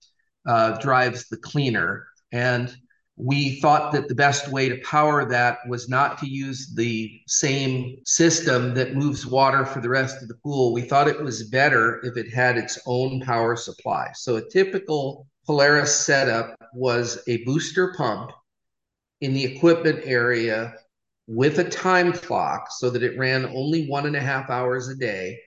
uh, 0.46 0.78
drives 0.80 1.28
the 1.30 1.38
cleaner. 1.38 2.06
And 2.32 2.76
we 3.16 3.60
thought 3.62 3.92
that 3.92 4.08
the 4.08 4.16
best 4.16 4.50
way 4.50 4.70
to 4.70 4.78
power 4.78 5.24
that 5.30 5.60
was 5.70 5.88
not 5.88 6.18
to 6.18 6.28
use 6.28 6.74
the 6.76 7.12
same 7.28 7.98
system 8.06 8.74
that 8.74 8.96
moves 8.96 9.26
water 9.26 9.66
for 9.66 9.82
the 9.82 9.90
rest 9.90 10.22
of 10.22 10.28
the 10.28 10.38
pool. 10.44 10.74
We 10.74 10.82
thought 10.82 11.08
it 11.08 11.22
was 11.22 11.50
better 11.50 12.02
if 12.04 12.18
it 12.18 12.34
had 12.34 12.58
its 12.58 12.80
own 12.88 13.22
power 13.22 13.56
supply. 13.56 14.10
So 14.16 14.38
a 14.38 14.50
typical 14.50 15.28
Polaris 15.46 15.96
setup 15.96 16.56
was 16.74 17.22
a 17.28 17.44
booster 17.44 17.94
pump 17.96 18.32
in 19.24 19.34
the 19.34 19.46
equipment 19.46 20.02
area 20.04 20.74
with 21.28 21.58
a 21.60 21.64
time 21.64 22.12
clock 22.12 22.68
so 22.70 22.90
that 22.90 23.04
it 23.04 23.18
ran 23.18 23.46
only 23.46 23.88
one 23.88 24.06
and 24.06 24.18
a 24.18 24.20
half 24.20 24.50
hours 24.50 24.90
a 24.90 24.96
day 24.96 25.40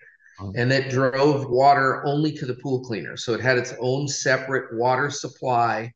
and 0.54 0.70
that 0.70 0.88
drove 0.88 1.50
water 1.50 2.02
only 2.06 2.32
to 2.32 2.46
the 2.46 2.54
pool 2.54 2.80
cleaner. 2.80 3.18
So 3.18 3.34
it 3.34 3.40
had 3.40 3.58
its 3.58 3.74
own 3.78 4.08
separate 4.08 4.74
water 4.78 5.10
supply 5.10 5.92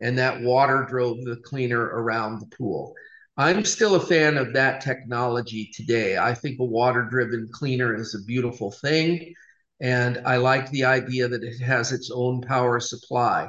and 0.00 0.16
that 0.18 0.40
water 0.40 0.86
drove 0.88 1.16
the 1.24 1.36
cleaner 1.44 1.82
around 1.82 2.40
the 2.40 2.56
pool. 2.56 2.94
I'm 3.36 3.64
still 3.64 3.96
a 3.96 4.06
fan 4.06 4.36
of 4.36 4.52
that 4.52 4.80
technology 4.80 5.70
today. 5.74 6.16
I 6.16 6.32
think 6.32 6.60
a 6.60 6.64
water 6.64 7.08
driven 7.10 7.48
cleaner 7.52 7.94
is 7.94 8.14
a 8.14 8.24
beautiful 8.24 8.70
thing. 8.70 9.34
And 9.80 10.22
I 10.24 10.36
like 10.36 10.70
the 10.70 10.84
idea 10.84 11.26
that 11.26 11.42
it 11.42 11.58
has 11.58 11.90
its 11.90 12.10
own 12.14 12.40
power 12.40 12.78
supply. 12.78 13.48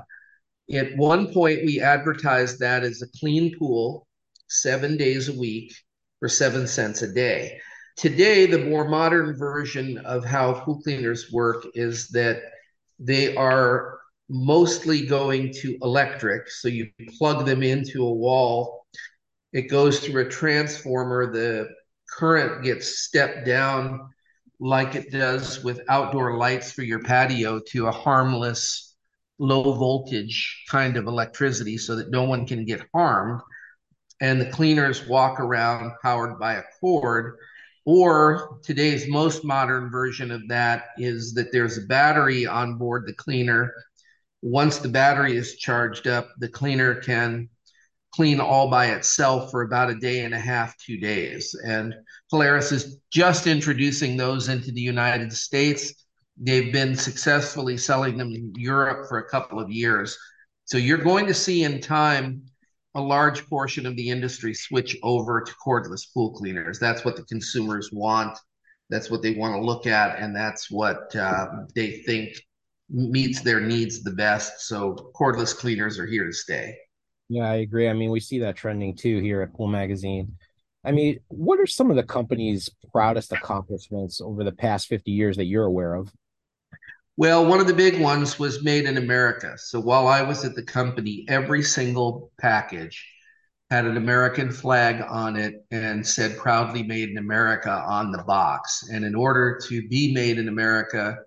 At 0.71 0.97
one 0.97 1.33
point, 1.33 1.65
we 1.65 1.79
advertised 1.79 2.59
that 2.59 2.83
as 2.83 3.01
a 3.01 3.19
clean 3.19 3.57
pool, 3.57 4.07
seven 4.49 4.97
days 4.97 5.29
a 5.29 5.39
week 5.39 5.73
for 6.19 6.27
seven 6.27 6.67
cents 6.67 7.01
a 7.01 7.13
day. 7.13 7.59
Today, 7.95 8.45
the 8.45 8.65
more 8.65 8.87
modern 8.87 9.37
version 9.37 9.97
of 9.99 10.25
how 10.25 10.53
pool 10.53 10.81
cleaners 10.81 11.31
work 11.31 11.65
is 11.73 12.09
that 12.09 12.41
they 12.99 13.35
are 13.35 13.99
mostly 14.29 15.05
going 15.05 15.53
to 15.53 15.77
electric. 15.81 16.49
So 16.49 16.67
you 16.67 16.89
plug 17.17 17.45
them 17.45 17.63
into 17.63 18.05
a 18.05 18.13
wall, 18.13 18.85
it 19.53 19.63
goes 19.63 19.99
through 19.99 20.25
a 20.25 20.29
transformer, 20.29 21.31
the 21.31 21.69
current 22.09 22.63
gets 22.63 22.99
stepped 22.99 23.45
down 23.45 24.09
like 24.59 24.95
it 24.95 25.11
does 25.11 25.63
with 25.63 25.81
outdoor 25.87 26.37
lights 26.37 26.71
for 26.71 26.81
your 26.81 27.01
patio 27.03 27.61
to 27.69 27.87
a 27.87 27.91
harmless 27.91 28.95
low 29.39 29.73
voltage 29.73 30.63
kind 30.69 30.97
of 30.97 31.07
electricity 31.07 31.77
so 31.77 31.95
that 31.95 32.09
no 32.09 32.23
one 32.23 32.45
can 32.45 32.65
get 32.65 32.87
harmed 32.93 33.41
and 34.19 34.41
the 34.41 34.49
cleaners 34.49 35.07
walk 35.07 35.39
around 35.39 35.91
powered 36.01 36.39
by 36.39 36.55
a 36.55 36.63
cord 36.79 37.37
or 37.85 38.59
today's 38.63 39.07
most 39.07 39.45
modern 39.45 39.89
version 39.91 40.31
of 40.31 40.41
that 40.47 40.85
is 40.97 41.33
that 41.33 41.51
there's 41.51 41.77
a 41.77 41.85
battery 41.85 42.45
on 42.45 42.77
board 42.77 43.03
the 43.05 43.13
cleaner 43.13 43.71
once 44.41 44.77
the 44.77 44.89
battery 44.89 45.35
is 45.35 45.55
charged 45.57 46.07
up, 46.07 46.29
the 46.39 46.47
cleaner 46.47 46.95
can 46.95 47.49
clean 48.11 48.39
all 48.39 48.69
by 48.69 48.87
itself 48.87 49.51
for 49.51 49.61
about 49.61 49.89
a 49.89 49.95
day 49.95 50.21
and 50.21 50.33
a 50.33 50.39
half, 50.39 50.77
two 50.77 50.97
days. 50.97 51.55
And 51.65 51.93
Polaris 52.29 52.71
is 52.71 52.97
just 53.11 53.47
introducing 53.47 54.15
those 54.15 54.49
into 54.49 54.71
the 54.71 54.81
United 54.81 55.33
States. 55.33 56.06
They've 56.39 56.71
been 56.71 56.95
successfully 56.95 57.77
selling 57.77 58.17
them 58.17 58.31
in 58.31 58.53
Europe 58.55 59.07
for 59.07 59.19
a 59.19 59.29
couple 59.29 59.59
of 59.59 59.69
years. 59.71 60.17
So 60.65 60.77
you're 60.77 60.97
going 60.97 61.25
to 61.27 61.33
see 61.33 61.63
in 61.63 61.81
time 61.81 62.43
a 62.95 63.01
large 63.01 63.47
portion 63.47 63.85
of 63.85 63.95
the 63.95 64.09
industry 64.09 64.53
switch 64.53 64.97
over 65.03 65.41
to 65.41 65.53
cordless 65.65 66.01
pool 66.13 66.31
cleaners. 66.31 66.79
That's 66.79 67.05
what 67.05 67.15
the 67.15 67.23
consumers 67.23 67.91
want. 67.91 68.37
That's 68.89 69.09
what 69.09 69.21
they 69.21 69.33
want 69.35 69.55
to 69.55 69.61
look 69.61 69.85
at. 69.87 70.19
And 70.19 70.35
that's 70.35 70.71
what 70.71 71.15
uh, 71.15 71.47
they 71.75 71.99
think 71.99 72.33
meets 72.89 73.41
their 73.41 73.59
needs 73.59 74.03
the 74.03 74.11
best. 74.11 74.67
So 74.67 75.11
cordless 75.15 75.55
cleaners 75.55 75.99
are 75.99 76.07
here 76.07 76.25
to 76.25 76.33
stay. 76.33 76.77
Yeah, 77.29 77.49
I 77.49 77.55
agree. 77.55 77.89
I 77.89 77.93
mean, 77.93 78.11
we 78.11 78.19
see 78.19 78.39
that 78.39 78.55
trending 78.55 78.95
too 78.95 79.19
here 79.19 79.41
at 79.41 79.53
Pool 79.53 79.67
Magazine. 79.67 80.37
I 80.85 80.91
mean, 80.91 81.19
what 81.27 81.59
are 81.59 81.67
some 81.67 81.89
of 81.89 81.97
the 81.97 82.03
company's 82.03 82.69
proudest 82.93 83.33
accomplishments 83.33 84.21
over 84.21 84.43
the 84.43 84.53
past 84.53 84.87
50 84.87 85.11
years 85.11 85.35
that 85.37 85.45
you're 85.45 85.65
aware 85.65 85.95
of? 85.95 86.11
Well, 87.17 87.47
one 87.47 87.59
of 87.59 87.67
the 87.67 87.73
big 87.73 87.99
ones 87.99 88.37
was 88.37 88.63
made 88.63 88.85
in 88.85 88.97
America. 88.97 89.57
So 89.57 89.79
while 89.79 90.07
I 90.07 90.21
was 90.21 90.45
at 90.45 90.55
the 90.55 90.63
company, 90.63 91.25
every 91.27 91.63
single 91.63 92.31
package 92.39 93.03
had 93.71 93.85
an 93.85 93.97
American 93.97 94.51
flag 94.51 95.03
on 95.09 95.35
it 95.35 95.65
and 95.71 96.05
said 96.05 96.37
proudly 96.37 96.83
made 96.83 97.09
in 97.09 97.17
America 97.17 97.71
on 97.71 98.11
the 98.11 98.23
box. 98.23 98.87
And 98.91 99.03
in 99.03 99.15
order 99.15 99.59
to 99.67 99.87
be 99.87 100.13
made 100.13 100.37
in 100.37 100.47
America, 100.47 101.17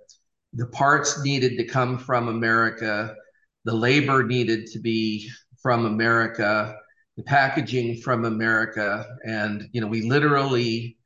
the 0.53 0.67
parts 0.69 1.23
needed 1.25 1.59
to 1.59 1.65
come 1.65 1.99
from 1.99 2.29
America, 2.29 3.15
the 3.65 3.75
labor 3.75 4.23
needed 4.23 4.67
to 4.69 4.79
be 4.79 5.29
from 5.61 5.87
America, 5.87 6.77
the 7.17 7.25
packaging 7.25 8.01
from 8.01 8.25
America, 8.25 9.07
and 9.25 9.69
you 9.73 9.81
know 9.81 9.89
we 9.89 10.03
literally 10.03 10.97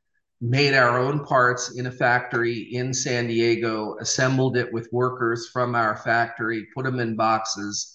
made 0.49 0.73
our 0.73 0.99
own 0.99 1.25
parts 1.25 1.77
in 1.77 1.87
a 1.87 1.91
factory 1.91 2.69
in 2.73 2.93
San 2.93 3.27
Diego, 3.27 3.95
assembled 3.99 4.57
it 4.57 4.71
with 4.71 4.87
workers 4.91 5.49
from 5.51 5.75
our 5.75 5.97
factory, 5.97 6.67
put 6.75 6.85
them 6.85 6.99
in 6.99 7.15
boxes, 7.15 7.91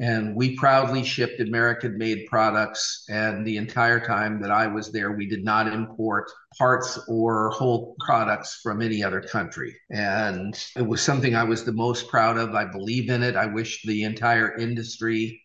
and 0.00 0.36
we 0.36 0.56
proudly 0.56 1.02
shipped 1.02 1.40
American 1.40 1.98
made 1.98 2.26
products. 2.28 3.04
And 3.08 3.44
the 3.44 3.56
entire 3.56 3.98
time 3.98 4.40
that 4.42 4.50
I 4.52 4.68
was 4.68 4.92
there, 4.92 5.12
we 5.12 5.28
did 5.28 5.44
not 5.44 5.66
import 5.66 6.30
parts 6.56 7.00
or 7.08 7.50
whole 7.50 7.96
products 7.98 8.60
from 8.62 8.80
any 8.80 9.02
other 9.02 9.20
country. 9.20 9.76
And 9.90 10.56
it 10.76 10.86
was 10.86 11.02
something 11.02 11.34
I 11.34 11.42
was 11.42 11.64
the 11.64 11.72
most 11.72 12.08
proud 12.08 12.38
of. 12.38 12.54
I 12.54 12.64
believe 12.64 13.10
in 13.10 13.24
it. 13.24 13.34
I 13.34 13.46
wish 13.46 13.82
the 13.82 14.04
entire 14.04 14.56
industry 14.56 15.42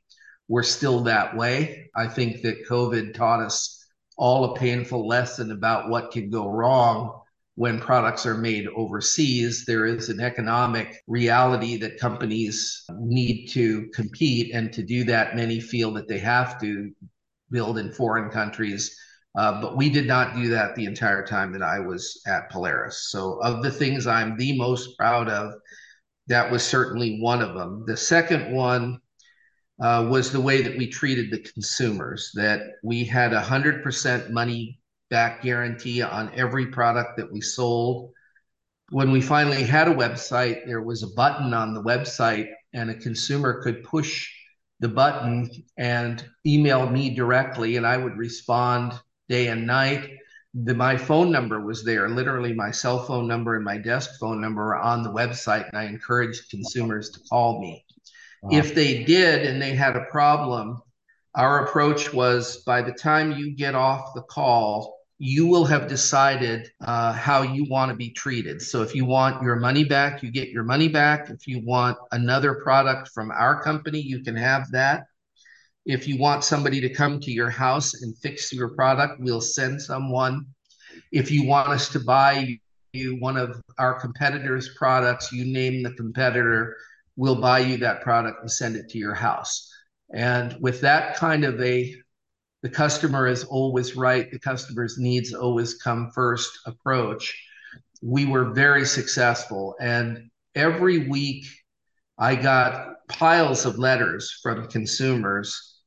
were 0.47 0.63
still 0.63 0.99
that 1.01 1.35
way. 1.35 1.89
I 1.95 2.07
think 2.07 2.43
that 2.43 2.67
COVID 2.69 3.15
taught 3.15 3.41
us 3.41 3.82
all 4.17 4.45
a 4.45 4.59
painful 4.59 5.07
lesson 5.07 5.51
about 5.51 5.89
what 5.89 6.11
can 6.11 6.29
go 6.29 6.49
wrong 6.49 7.21
when 7.55 7.79
products 7.79 8.25
are 8.25 8.37
made 8.37 8.67
overseas, 8.75 9.63
there 9.65 9.85
is 9.85 10.09
an 10.09 10.19
economic 10.19 11.03
reality 11.07 11.77
that 11.77 11.99
companies 11.99 12.83
need 12.97 13.47
to 13.47 13.87
compete. 13.93 14.53
And 14.53 14.73
to 14.73 14.81
do 14.81 15.03
that, 15.05 15.35
many 15.35 15.59
feel 15.59 15.93
that 15.93 16.07
they 16.07 16.17
have 16.19 16.59
to 16.61 16.91
build 17.51 17.77
in 17.77 17.91
foreign 17.91 18.31
countries. 18.31 18.97
Uh, 19.35 19.61
but 19.61 19.77
we 19.77 19.89
did 19.89 20.07
not 20.07 20.35
do 20.35 20.49
that 20.49 20.75
the 20.75 20.85
entire 20.85 21.25
time 21.25 21.51
that 21.53 21.61
I 21.61 21.79
was 21.79 22.21
at 22.27 22.49
Polaris. 22.51 23.09
So, 23.09 23.39
of 23.41 23.63
the 23.63 23.71
things 23.71 24.07
I'm 24.07 24.37
the 24.37 24.57
most 24.57 24.97
proud 24.97 25.27
of, 25.27 25.53
that 26.27 26.51
was 26.51 26.63
certainly 26.63 27.19
one 27.19 27.41
of 27.41 27.55
them. 27.55 27.83
The 27.85 27.97
second 27.97 28.53
one 28.53 28.99
uh, 29.81 30.07
was 30.09 30.31
the 30.31 30.41
way 30.41 30.61
that 30.61 30.77
we 30.77 30.87
treated 30.87 31.31
the 31.31 31.39
consumers, 31.39 32.31
that 32.35 32.61
we 32.83 33.03
had 33.03 33.31
100% 33.31 34.29
money 34.29 34.79
back 35.09 35.41
guarantee 35.41 36.01
on 36.01 36.31
every 36.35 36.67
product 36.67 37.17
that 37.17 37.31
we 37.31 37.41
sold. 37.41 38.11
When 38.89 39.11
we 39.11 39.21
finally 39.21 39.63
had 39.63 39.87
a 39.87 39.93
website, 39.93 40.65
there 40.65 40.81
was 40.81 41.03
a 41.03 41.15
button 41.15 41.53
on 41.53 41.73
the 41.73 41.83
website, 41.83 42.49
and 42.73 42.89
a 42.89 42.95
consumer 42.95 43.61
could 43.63 43.83
push 43.83 44.29
the 44.79 44.87
button 44.87 45.49
and 45.77 46.23
email 46.45 46.89
me 46.89 47.15
directly, 47.15 47.77
and 47.77 47.87
I 47.87 47.97
would 47.97 48.17
respond 48.17 48.93
day 49.29 49.47
and 49.47 49.65
night. 49.65 50.09
The, 50.53 50.73
my 50.73 50.97
phone 50.97 51.31
number 51.31 51.61
was 51.61 51.83
there, 51.83 52.09
literally 52.09 52.53
my 52.53 52.69
cell 52.69 53.05
phone 53.05 53.27
number 53.27 53.55
and 53.55 53.65
my 53.65 53.77
desk 53.77 54.19
phone 54.19 54.39
number 54.39 54.75
are 54.75 54.81
on 54.81 55.01
the 55.01 55.11
website, 55.11 55.67
and 55.69 55.77
I 55.77 55.85
encouraged 55.85 56.49
consumers 56.51 57.09
to 57.11 57.19
call 57.29 57.59
me. 57.59 57.83
If 58.51 58.75
they 58.75 59.03
did 59.03 59.45
and 59.45 59.61
they 59.61 59.73
had 59.73 59.95
a 59.95 60.05
problem, 60.11 60.81
our 61.35 61.65
approach 61.65 62.13
was 62.13 62.57
by 62.57 62.81
the 62.81 62.91
time 62.91 63.31
you 63.31 63.55
get 63.55 63.75
off 63.75 64.13
the 64.13 64.21
call, 64.23 64.97
you 65.17 65.47
will 65.47 65.65
have 65.65 65.87
decided 65.87 66.69
uh, 66.83 67.13
how 67.13 67.43
you 67.43 67.65
want 67.69 67.89
to 67.89 67.95
be 67.95 68.09
treated. 68.09 68.61
So 68.61 68.81
if 68.81 68.93
you 68.93 69.05
want 69.05 69.41
your 69.41 69.55
money 69.55 69.85
back, 69.85 70.21
you 70.21 70.31
get 70.31 70.49
your 70.49 70.63
money 70.63 70.89
back. 70.89 71.29
If 71.29 71.47
you 71.47 71.61
want 71.63 71.97
another 72.11 72.55
product 72.55 73.09
from 73.13 73.31
our 73.31 73.61
company, 73.61 74.01
you 74.01 74.21
can 74.21 74.35
have 74.35 74.69
that. 74.71 75.05
If 75.85 76.07
you 76.07 76.17
want 76.17 76.43
somebody 76.43 76.81
to 76.81 76.93
come 76.93 77.19
to 77.21 77.31
your 77.31 77.49
house 77.49 78.01
and 78.01 78.17
fix 78.17 78.51
your 78.51 78.69
product, 78.69 79.19
we'll 79.19 79.41
send 79.41 79.81
someone. 79.81 80.45
If 81.11 81.31
you 81.31 81.45
want 81.45 81.69
us 81.69 81.89
to 81.89 81.99
buy 81.99 82.59
you 82.93 83.17
one 83.19 83.37
of 83.37 83.61
our 83.79 83.99
competitors' 83.99 84.69
products, 84.77 85.31
you 85.31 85.45
name 85.45 85.83
the 85.83 85.93
competitor, 85.93 86.75
we'll 87.15 87.39
buy 87.39 87.59
you 87.59 87.77
that 87.77 88.01
product 88.01 88.41
and 88.41 88.51
send 88.51 88.75
it 88.75 88.89
to 88.89 88.97
your 88.97 89.13
house. 89.13 89.69
And 90.13 90.55
with 90.59 90.81
that 90.81 91.15
kind 91.15 91.43
of 91.43 91.59
a 91.61 91.95
the 92.61 92.69
customer 92.69 93.27
is 93.27 93.43
always 93.43 93.95
right, 93.97 94.31
the 94.31 94.39
customer's 94.39 94.97
needs 94.97 95.33
always 95.33 95.73
come 95.75 96.11
first 96.15 96.49
approach, 96.65 97.37
we 98.01 98.25
were 98.25 98.53
very 98.53 98.85
successful. 98.85 99.75
And 99.81 100.29
every 100.55 101.09
week 101.09 101.45
I 102.17 102.35
got 102.35 103.07
piles 103.09 103.65
of 103.65 103.77
letters 103.77 104.39
from 104.41 104.67
consumers 104.67 105.81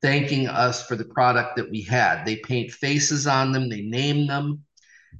thanking 0.00 0.48
us 0.48 0.86
for 0.86 0.96
the 0.96 1.04
product 1.04 1.56
that 1.56 1.70
we 1.70 1.82
had. 1.82 2.24
They 2.24 2.36
paint 2.36 2.72
faces 2.72 3.26
on 3.26 3.52
them, 3.52 3.68
they 3.68 3.82
name 3.82 4.26
them, 4.26 4.64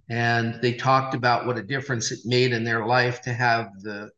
and 0.09 0.61
they 0.63 0.73
talked 0.73 1.15
about 1.15 1.47
what 1.47 1.59
a 1.59 1.63
difference 1.63 2.11
it 2.11 2.21
made 2.25 2.53
in 2.53 2.65
their 2.65 2.87
life 2.87 3.21
to 3.23 3.33
have 3.33 3.69
the 3.83 4.11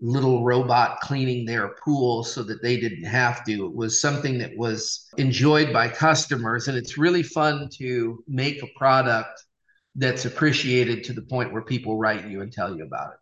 little 0.00 0.44
robot 0.44 1.00
cleaning 1.00 1.44
their 1.44 1.74
pool 1.84 2.24
so 2.24 2.42
that 2.42 2.62
they 2.62 2.78
didn't 2.78 3.04
have 3.04 3.44
to. 3.44 3.66
It 3.66 3.74
was 3.74 4.00
something 4.00 4.38
that 4.38 4.56
was 4.56 5.08
enjoyed 5.18 5.72
by 5.72 5.88
customers. 5.88 6.68
And 6.68 6.76
it's 6.76 6.98
really 6.98 7.22
fun 7.22 7.68
to 7.78 8.22
make 8.28 8.62
a 8.62 8.68
product 8.76 9.44
that's 9.94 10.24
appreciated 10.24 11.04
to 11.04 11.12
the 11.12 11.22
point 11.22 11.52
where 11.52 11.62
people 11.62 11.98
write 11.98 12.28
you 12.28 12.40
and 12.42 12.52
tell 12.52 12.76
you 12.76 12.84
about 12.84 13.12
it. 13.12 13.18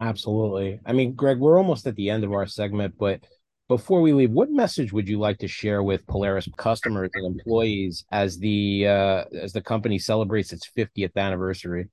Absolutely. 0.00 0.80
I 0.84 0.92
mean, 0.92 1.14
Greg, 1.14 1.38
we're 1.38 1.58
almost 1.58 1.86
at 1.86 1.94
the 1.94 2.10
end 2.10 2.24
of 2.24 2.32
our 2.32 2.46
segment, 2.46 2.94
but 2.98 3.20
before 3.68 4.00
we 4.00 4.12
leave, 4.12 4.30
what 4.30 4.50
message 4.50 4.92
would 4.92 5.08
you 5.08 5.18
like 5.18 5.38
to 5.38 5.48
share 5.48 5.82
with 5.82 6.06
Polaris 6.06 6.48
customers 6.56 7.10
and 7.14 7.26
employees 7.26 8.04
as 8.12 8.38
the 8.38 8.86
uh, 8.86 9.24
as 9.40 9.52
the 9.52 9.62
company 9.62 9.98
celebrates 9.98 10.52
its 10.52 10.68
50th 10.76 11.16
anniversary? 11.16 11.88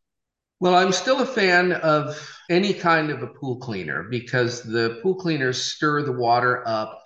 Well, 0.61 0.75
I'm 0.75 0.91
still 0.91 1.21
a 1.21 1.25
fan 1.25 1.71
of 1.71 2.15
any 2.47 2.71
kind 2.71 3.09
of 3.09 3.23
a 3.23 3.27
pool 3.27 3.57
cleaner 3.57 4.03
because 4.03 4.61
the 4.61 4.99
pool 5.01 5.15
cleaners 5.15 5.59
stir 5.59 6.03
the 6.03 6.11
water 6.11 6.61
up, 6.67 7.01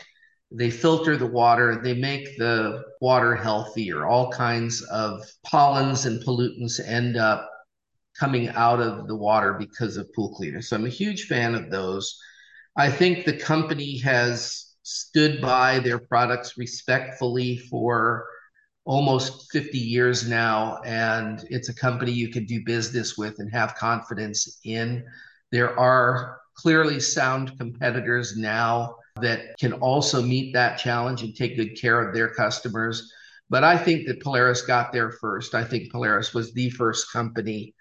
they 0.52 0.70
filter 0.70 1.16
the 1.16 1.26
water, 1.26 1.82
they 1.82 1.94
make 1.94 2.38
the 2.38 2.84
water 3.00 3.34
healthier. 3.34 4.06
All 4.06 4.30
kinds 4.30 4.82
of 4.92 5.22
pollens 5.46 6.06
and 6.06 6.22
pollutants 6.22 6.86
end 6.86 7.16
up 7.16 7.50
coming 8.20 8.50
out 8.50 8.82
of 8.82 9.08
the 9.08 9.16
water 9.16 9.54
because 9.54 9.96
of 9.96 10.12
pool 10.14 10.36
cleaners. 10.36 10.68
So 10.68 10.76
I'm 10.76 10.86
a 10.86 10.90
huge 10.90 11.28
fan 11.28 11.56
of 11.56 11.72
those. 11.72 12.20
I 12.76 12.92
think 12.92 13.24
the 13.24 13.38
company 13.38 14.00
has 14.00 14.76
stood 14.84 15.40
by 15.42 15.80
their 15.80 16.00
products 16.00 16.58
respectfully 16.58 17.58
for 17.70 18.26
almost 18.86 19.51
50 19.51 19.77
years 19.77 20.27
now, 20.27 20.80
and 20.86 21.44
it's 21.50 21.70
a 21.70 21.75
company 21.75 22.12
you 22.12 22.30
can 22.30 22.46
do 22.46 22.63
business 22.63 23.18
with 23.18 23.39
and 23.39 23.51
have 23.51 23.75
confidence 23.75 24.60
in. 24.63 25.04
There 25.51 25.77
are 25.77 26.39
clearly 26.56 27.00
sound 27.00 27.58
competitors 27.58 28.38
now 28.38 28.96
that 29.22 29.58
can 29.60 29.74
also 29.74 30.22
meet 30.22 30.54
that 30.54 30.77
challenge 30.77 31.24
and 31.24 31.36
take 31.36 31.56
good 31.56 31.80
care 31.80 32.01
of 32.01 32.13
their 32.13 32.34
customers. 32.34 33.12
But 33.50 33.63
I 33.63 33.77
think 33.77 34.08
that 34.08 34.22
Polaris 34.22 34.62
got 34.62 34.92
there 34.92 35.12
first. 35.12 35.56
I 35.56 35.63
think 35.63 35.92
Polaris 35.92 36.34
was 36.34 36.54
the 36.54 36.70
first 36.70 37.12
company 37.12 37.74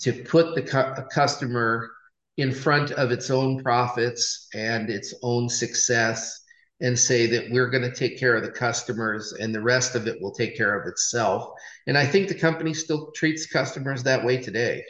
to 0.00 0.12
put 0.12 0.54
the 0.54 0.62
cu- 0.62 1.04
customer 1.08 1.90
in 2.36 2.52
front 2.52 2.92
of 2.92 3.10
its 3.10 3.30
own 3.30 3.62
profits 3.62 4.48
and 4.54 4.88
its 4.88 5.12
own 5.22 5.48
success 5.48 6.44
and 6.80 6.98
say 6.98 7.26
that 7.26 7.50
we're 7.50 7.70
going 7.70 7.82
to 7.82 7.94
take 7.94 8.18
care 8.18 8.36
of 8.36 8.42
the 8.42 8.50
customers 8.50 9.32
and 9.32 9.54
the 9.54 9.60
rest 9.60 9.94
of 9.94 10.06
it 10.06 10.20
will 10.20 10.32
take 10.32 10.56
care 10.56 10.78
of 10.78 10.86
itself. 10.86 11.50
And 11.86 11.98
I 11.98 12.06
think 12.06 12.28
the 12.28 12.34
company 12.34 12.72
still 12.74 13.10
treats 13.12 13.46
customers 13.46 14.02
that 14.04 14.24
way 14.24 14.40
today. 14.40 14.84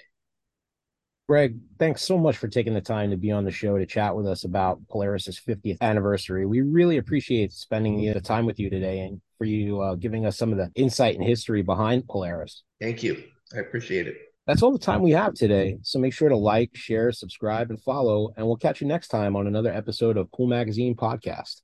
Greg, 1.28 1.58
thanks 1.78 2.02
so 2.02 2.16
much 2.16 2.38
for 2.38 2.48
taking 2.48 2.72
the 2.72 2.80
time 2.80 3.10
to 3.10 3.16
be 3.18 3.30
on 3.30 3.44
the 3.44 3.50
show 3.50 3.76
to 3.76 3.84
chat 3.84 4.16
with 4.16 4.26
us 4.26 4.44
about 4.44 4.80
Polaris's 4.88 5.38
50th 5.38 5.76
anniversary. 5.82 6.46
We 6.46 6.62
really 6.62 6.96
appreciate 6.96 7.52
spending 7.52 8.00
the 8.00 8.20
time 8.20 8.46
with 8.46 8.58
you 8.58 8.70
today 8.70 9.00
and 9.00 9.20
for 9.36 9.44
you 9.44 9.80
uh, 9.82 9.94
giving 9.94 10.24
us 10.24 10.38
some 10.38 10.52
of 10.52 10.58
the 10.58 10.70
insight 10.74 11.16
and 11.16 11.24
history 11.24 11.60
behind 11.60 12.08
Polaris. 12.08 12.62
Thank 12.80 13.02
you. 13.02 13.24
I 13.54 13.58
appreciate 13.58 14.06
it. 14.06 14.16
That's 14.46 14.62
all 14.62 14.72
the 14.72 14.78
time 14.78 15.02
we 15.02 15.10
have 15.10 15.34
today. 15.34 15.76
So 15.82 15.98
make 15.98 16.14
sure 16.14 16.30
to 16.30 16.36
like, 16.36 16.70
share, 16.74 17.12
subscribe, 17.12 17.68
and 17.68 17.80
follow. 17.82 18.32
And 18.34 18.46
we'll 18.46 18.56
catch 18.56 18.80
you 18.80 18.86
next 18.86 19.08
time 19.08 19.36
on 19.36 19.46
another 19.46 19.70
episode 19.70 20.16
of 20.16 20.32
Pool 20.32 20.46
Magazine 20.46 20.96
Podcast. 20.96 21.60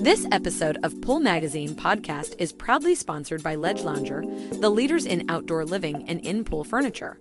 This 0.00 0.28
episode 0.30 0.78
of 0.84 1.00
Pool 1.02 1.18
Magazine 1.18 1.70
Podcast 1.74 2.36
is 2.38 2.52
proudly 2.52 2.94
sponsored 2.94 3.42
by 3.42 3.56
Ledge 3.56 3.82
Lounger, 3.82 4.22
the 4.52 4.70
leaders 4.70 5.04
in 5.04 5.28
outdoor 5.28 5.64
living 5.64 6.08
and 6.08 6.20
in 6.24 6.44
pool 6.44 6.62
furniture. 6.62 7.18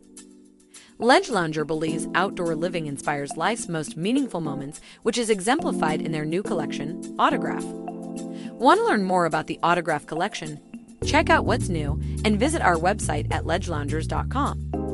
Ledge 0.99 1.29
Lounger 1.29 1.65
believes 1.65 2.07
outdoor 2.13 2.55
living 2.55 2.85
inspires 2.85 3.35
life's 3.35 3.67
most 3.67 3.97
meaningful 3.97 4.41
moments, 4.41 4.79
which 5.01 5.17
is 5.17 5.31
exemplified 5.31 6.03
in 6.03 6.11
their 6.11 6.23
new 6.23 6.43
collection, 6.43 7.15
Autograph. 7.17 7.63
Want 7.63 8.79
to 8.79 8.85
learn 8.85 9.03
more 9.03 9.25
about 9.25 9.47
the 9.47 9.59
Autograph 9.63 10.05
collection? 10.05 10.59
Check 11.03 11.31
out 11.31 11.45
what's 11.45 11.69
new 11.69 11.99
and 12.25 12.39
visit 12.39 12.61
our 12.61 12.75
website 12.75 13.33
at 13.33 13.43
ledgeloungers.com. 13.43 14.86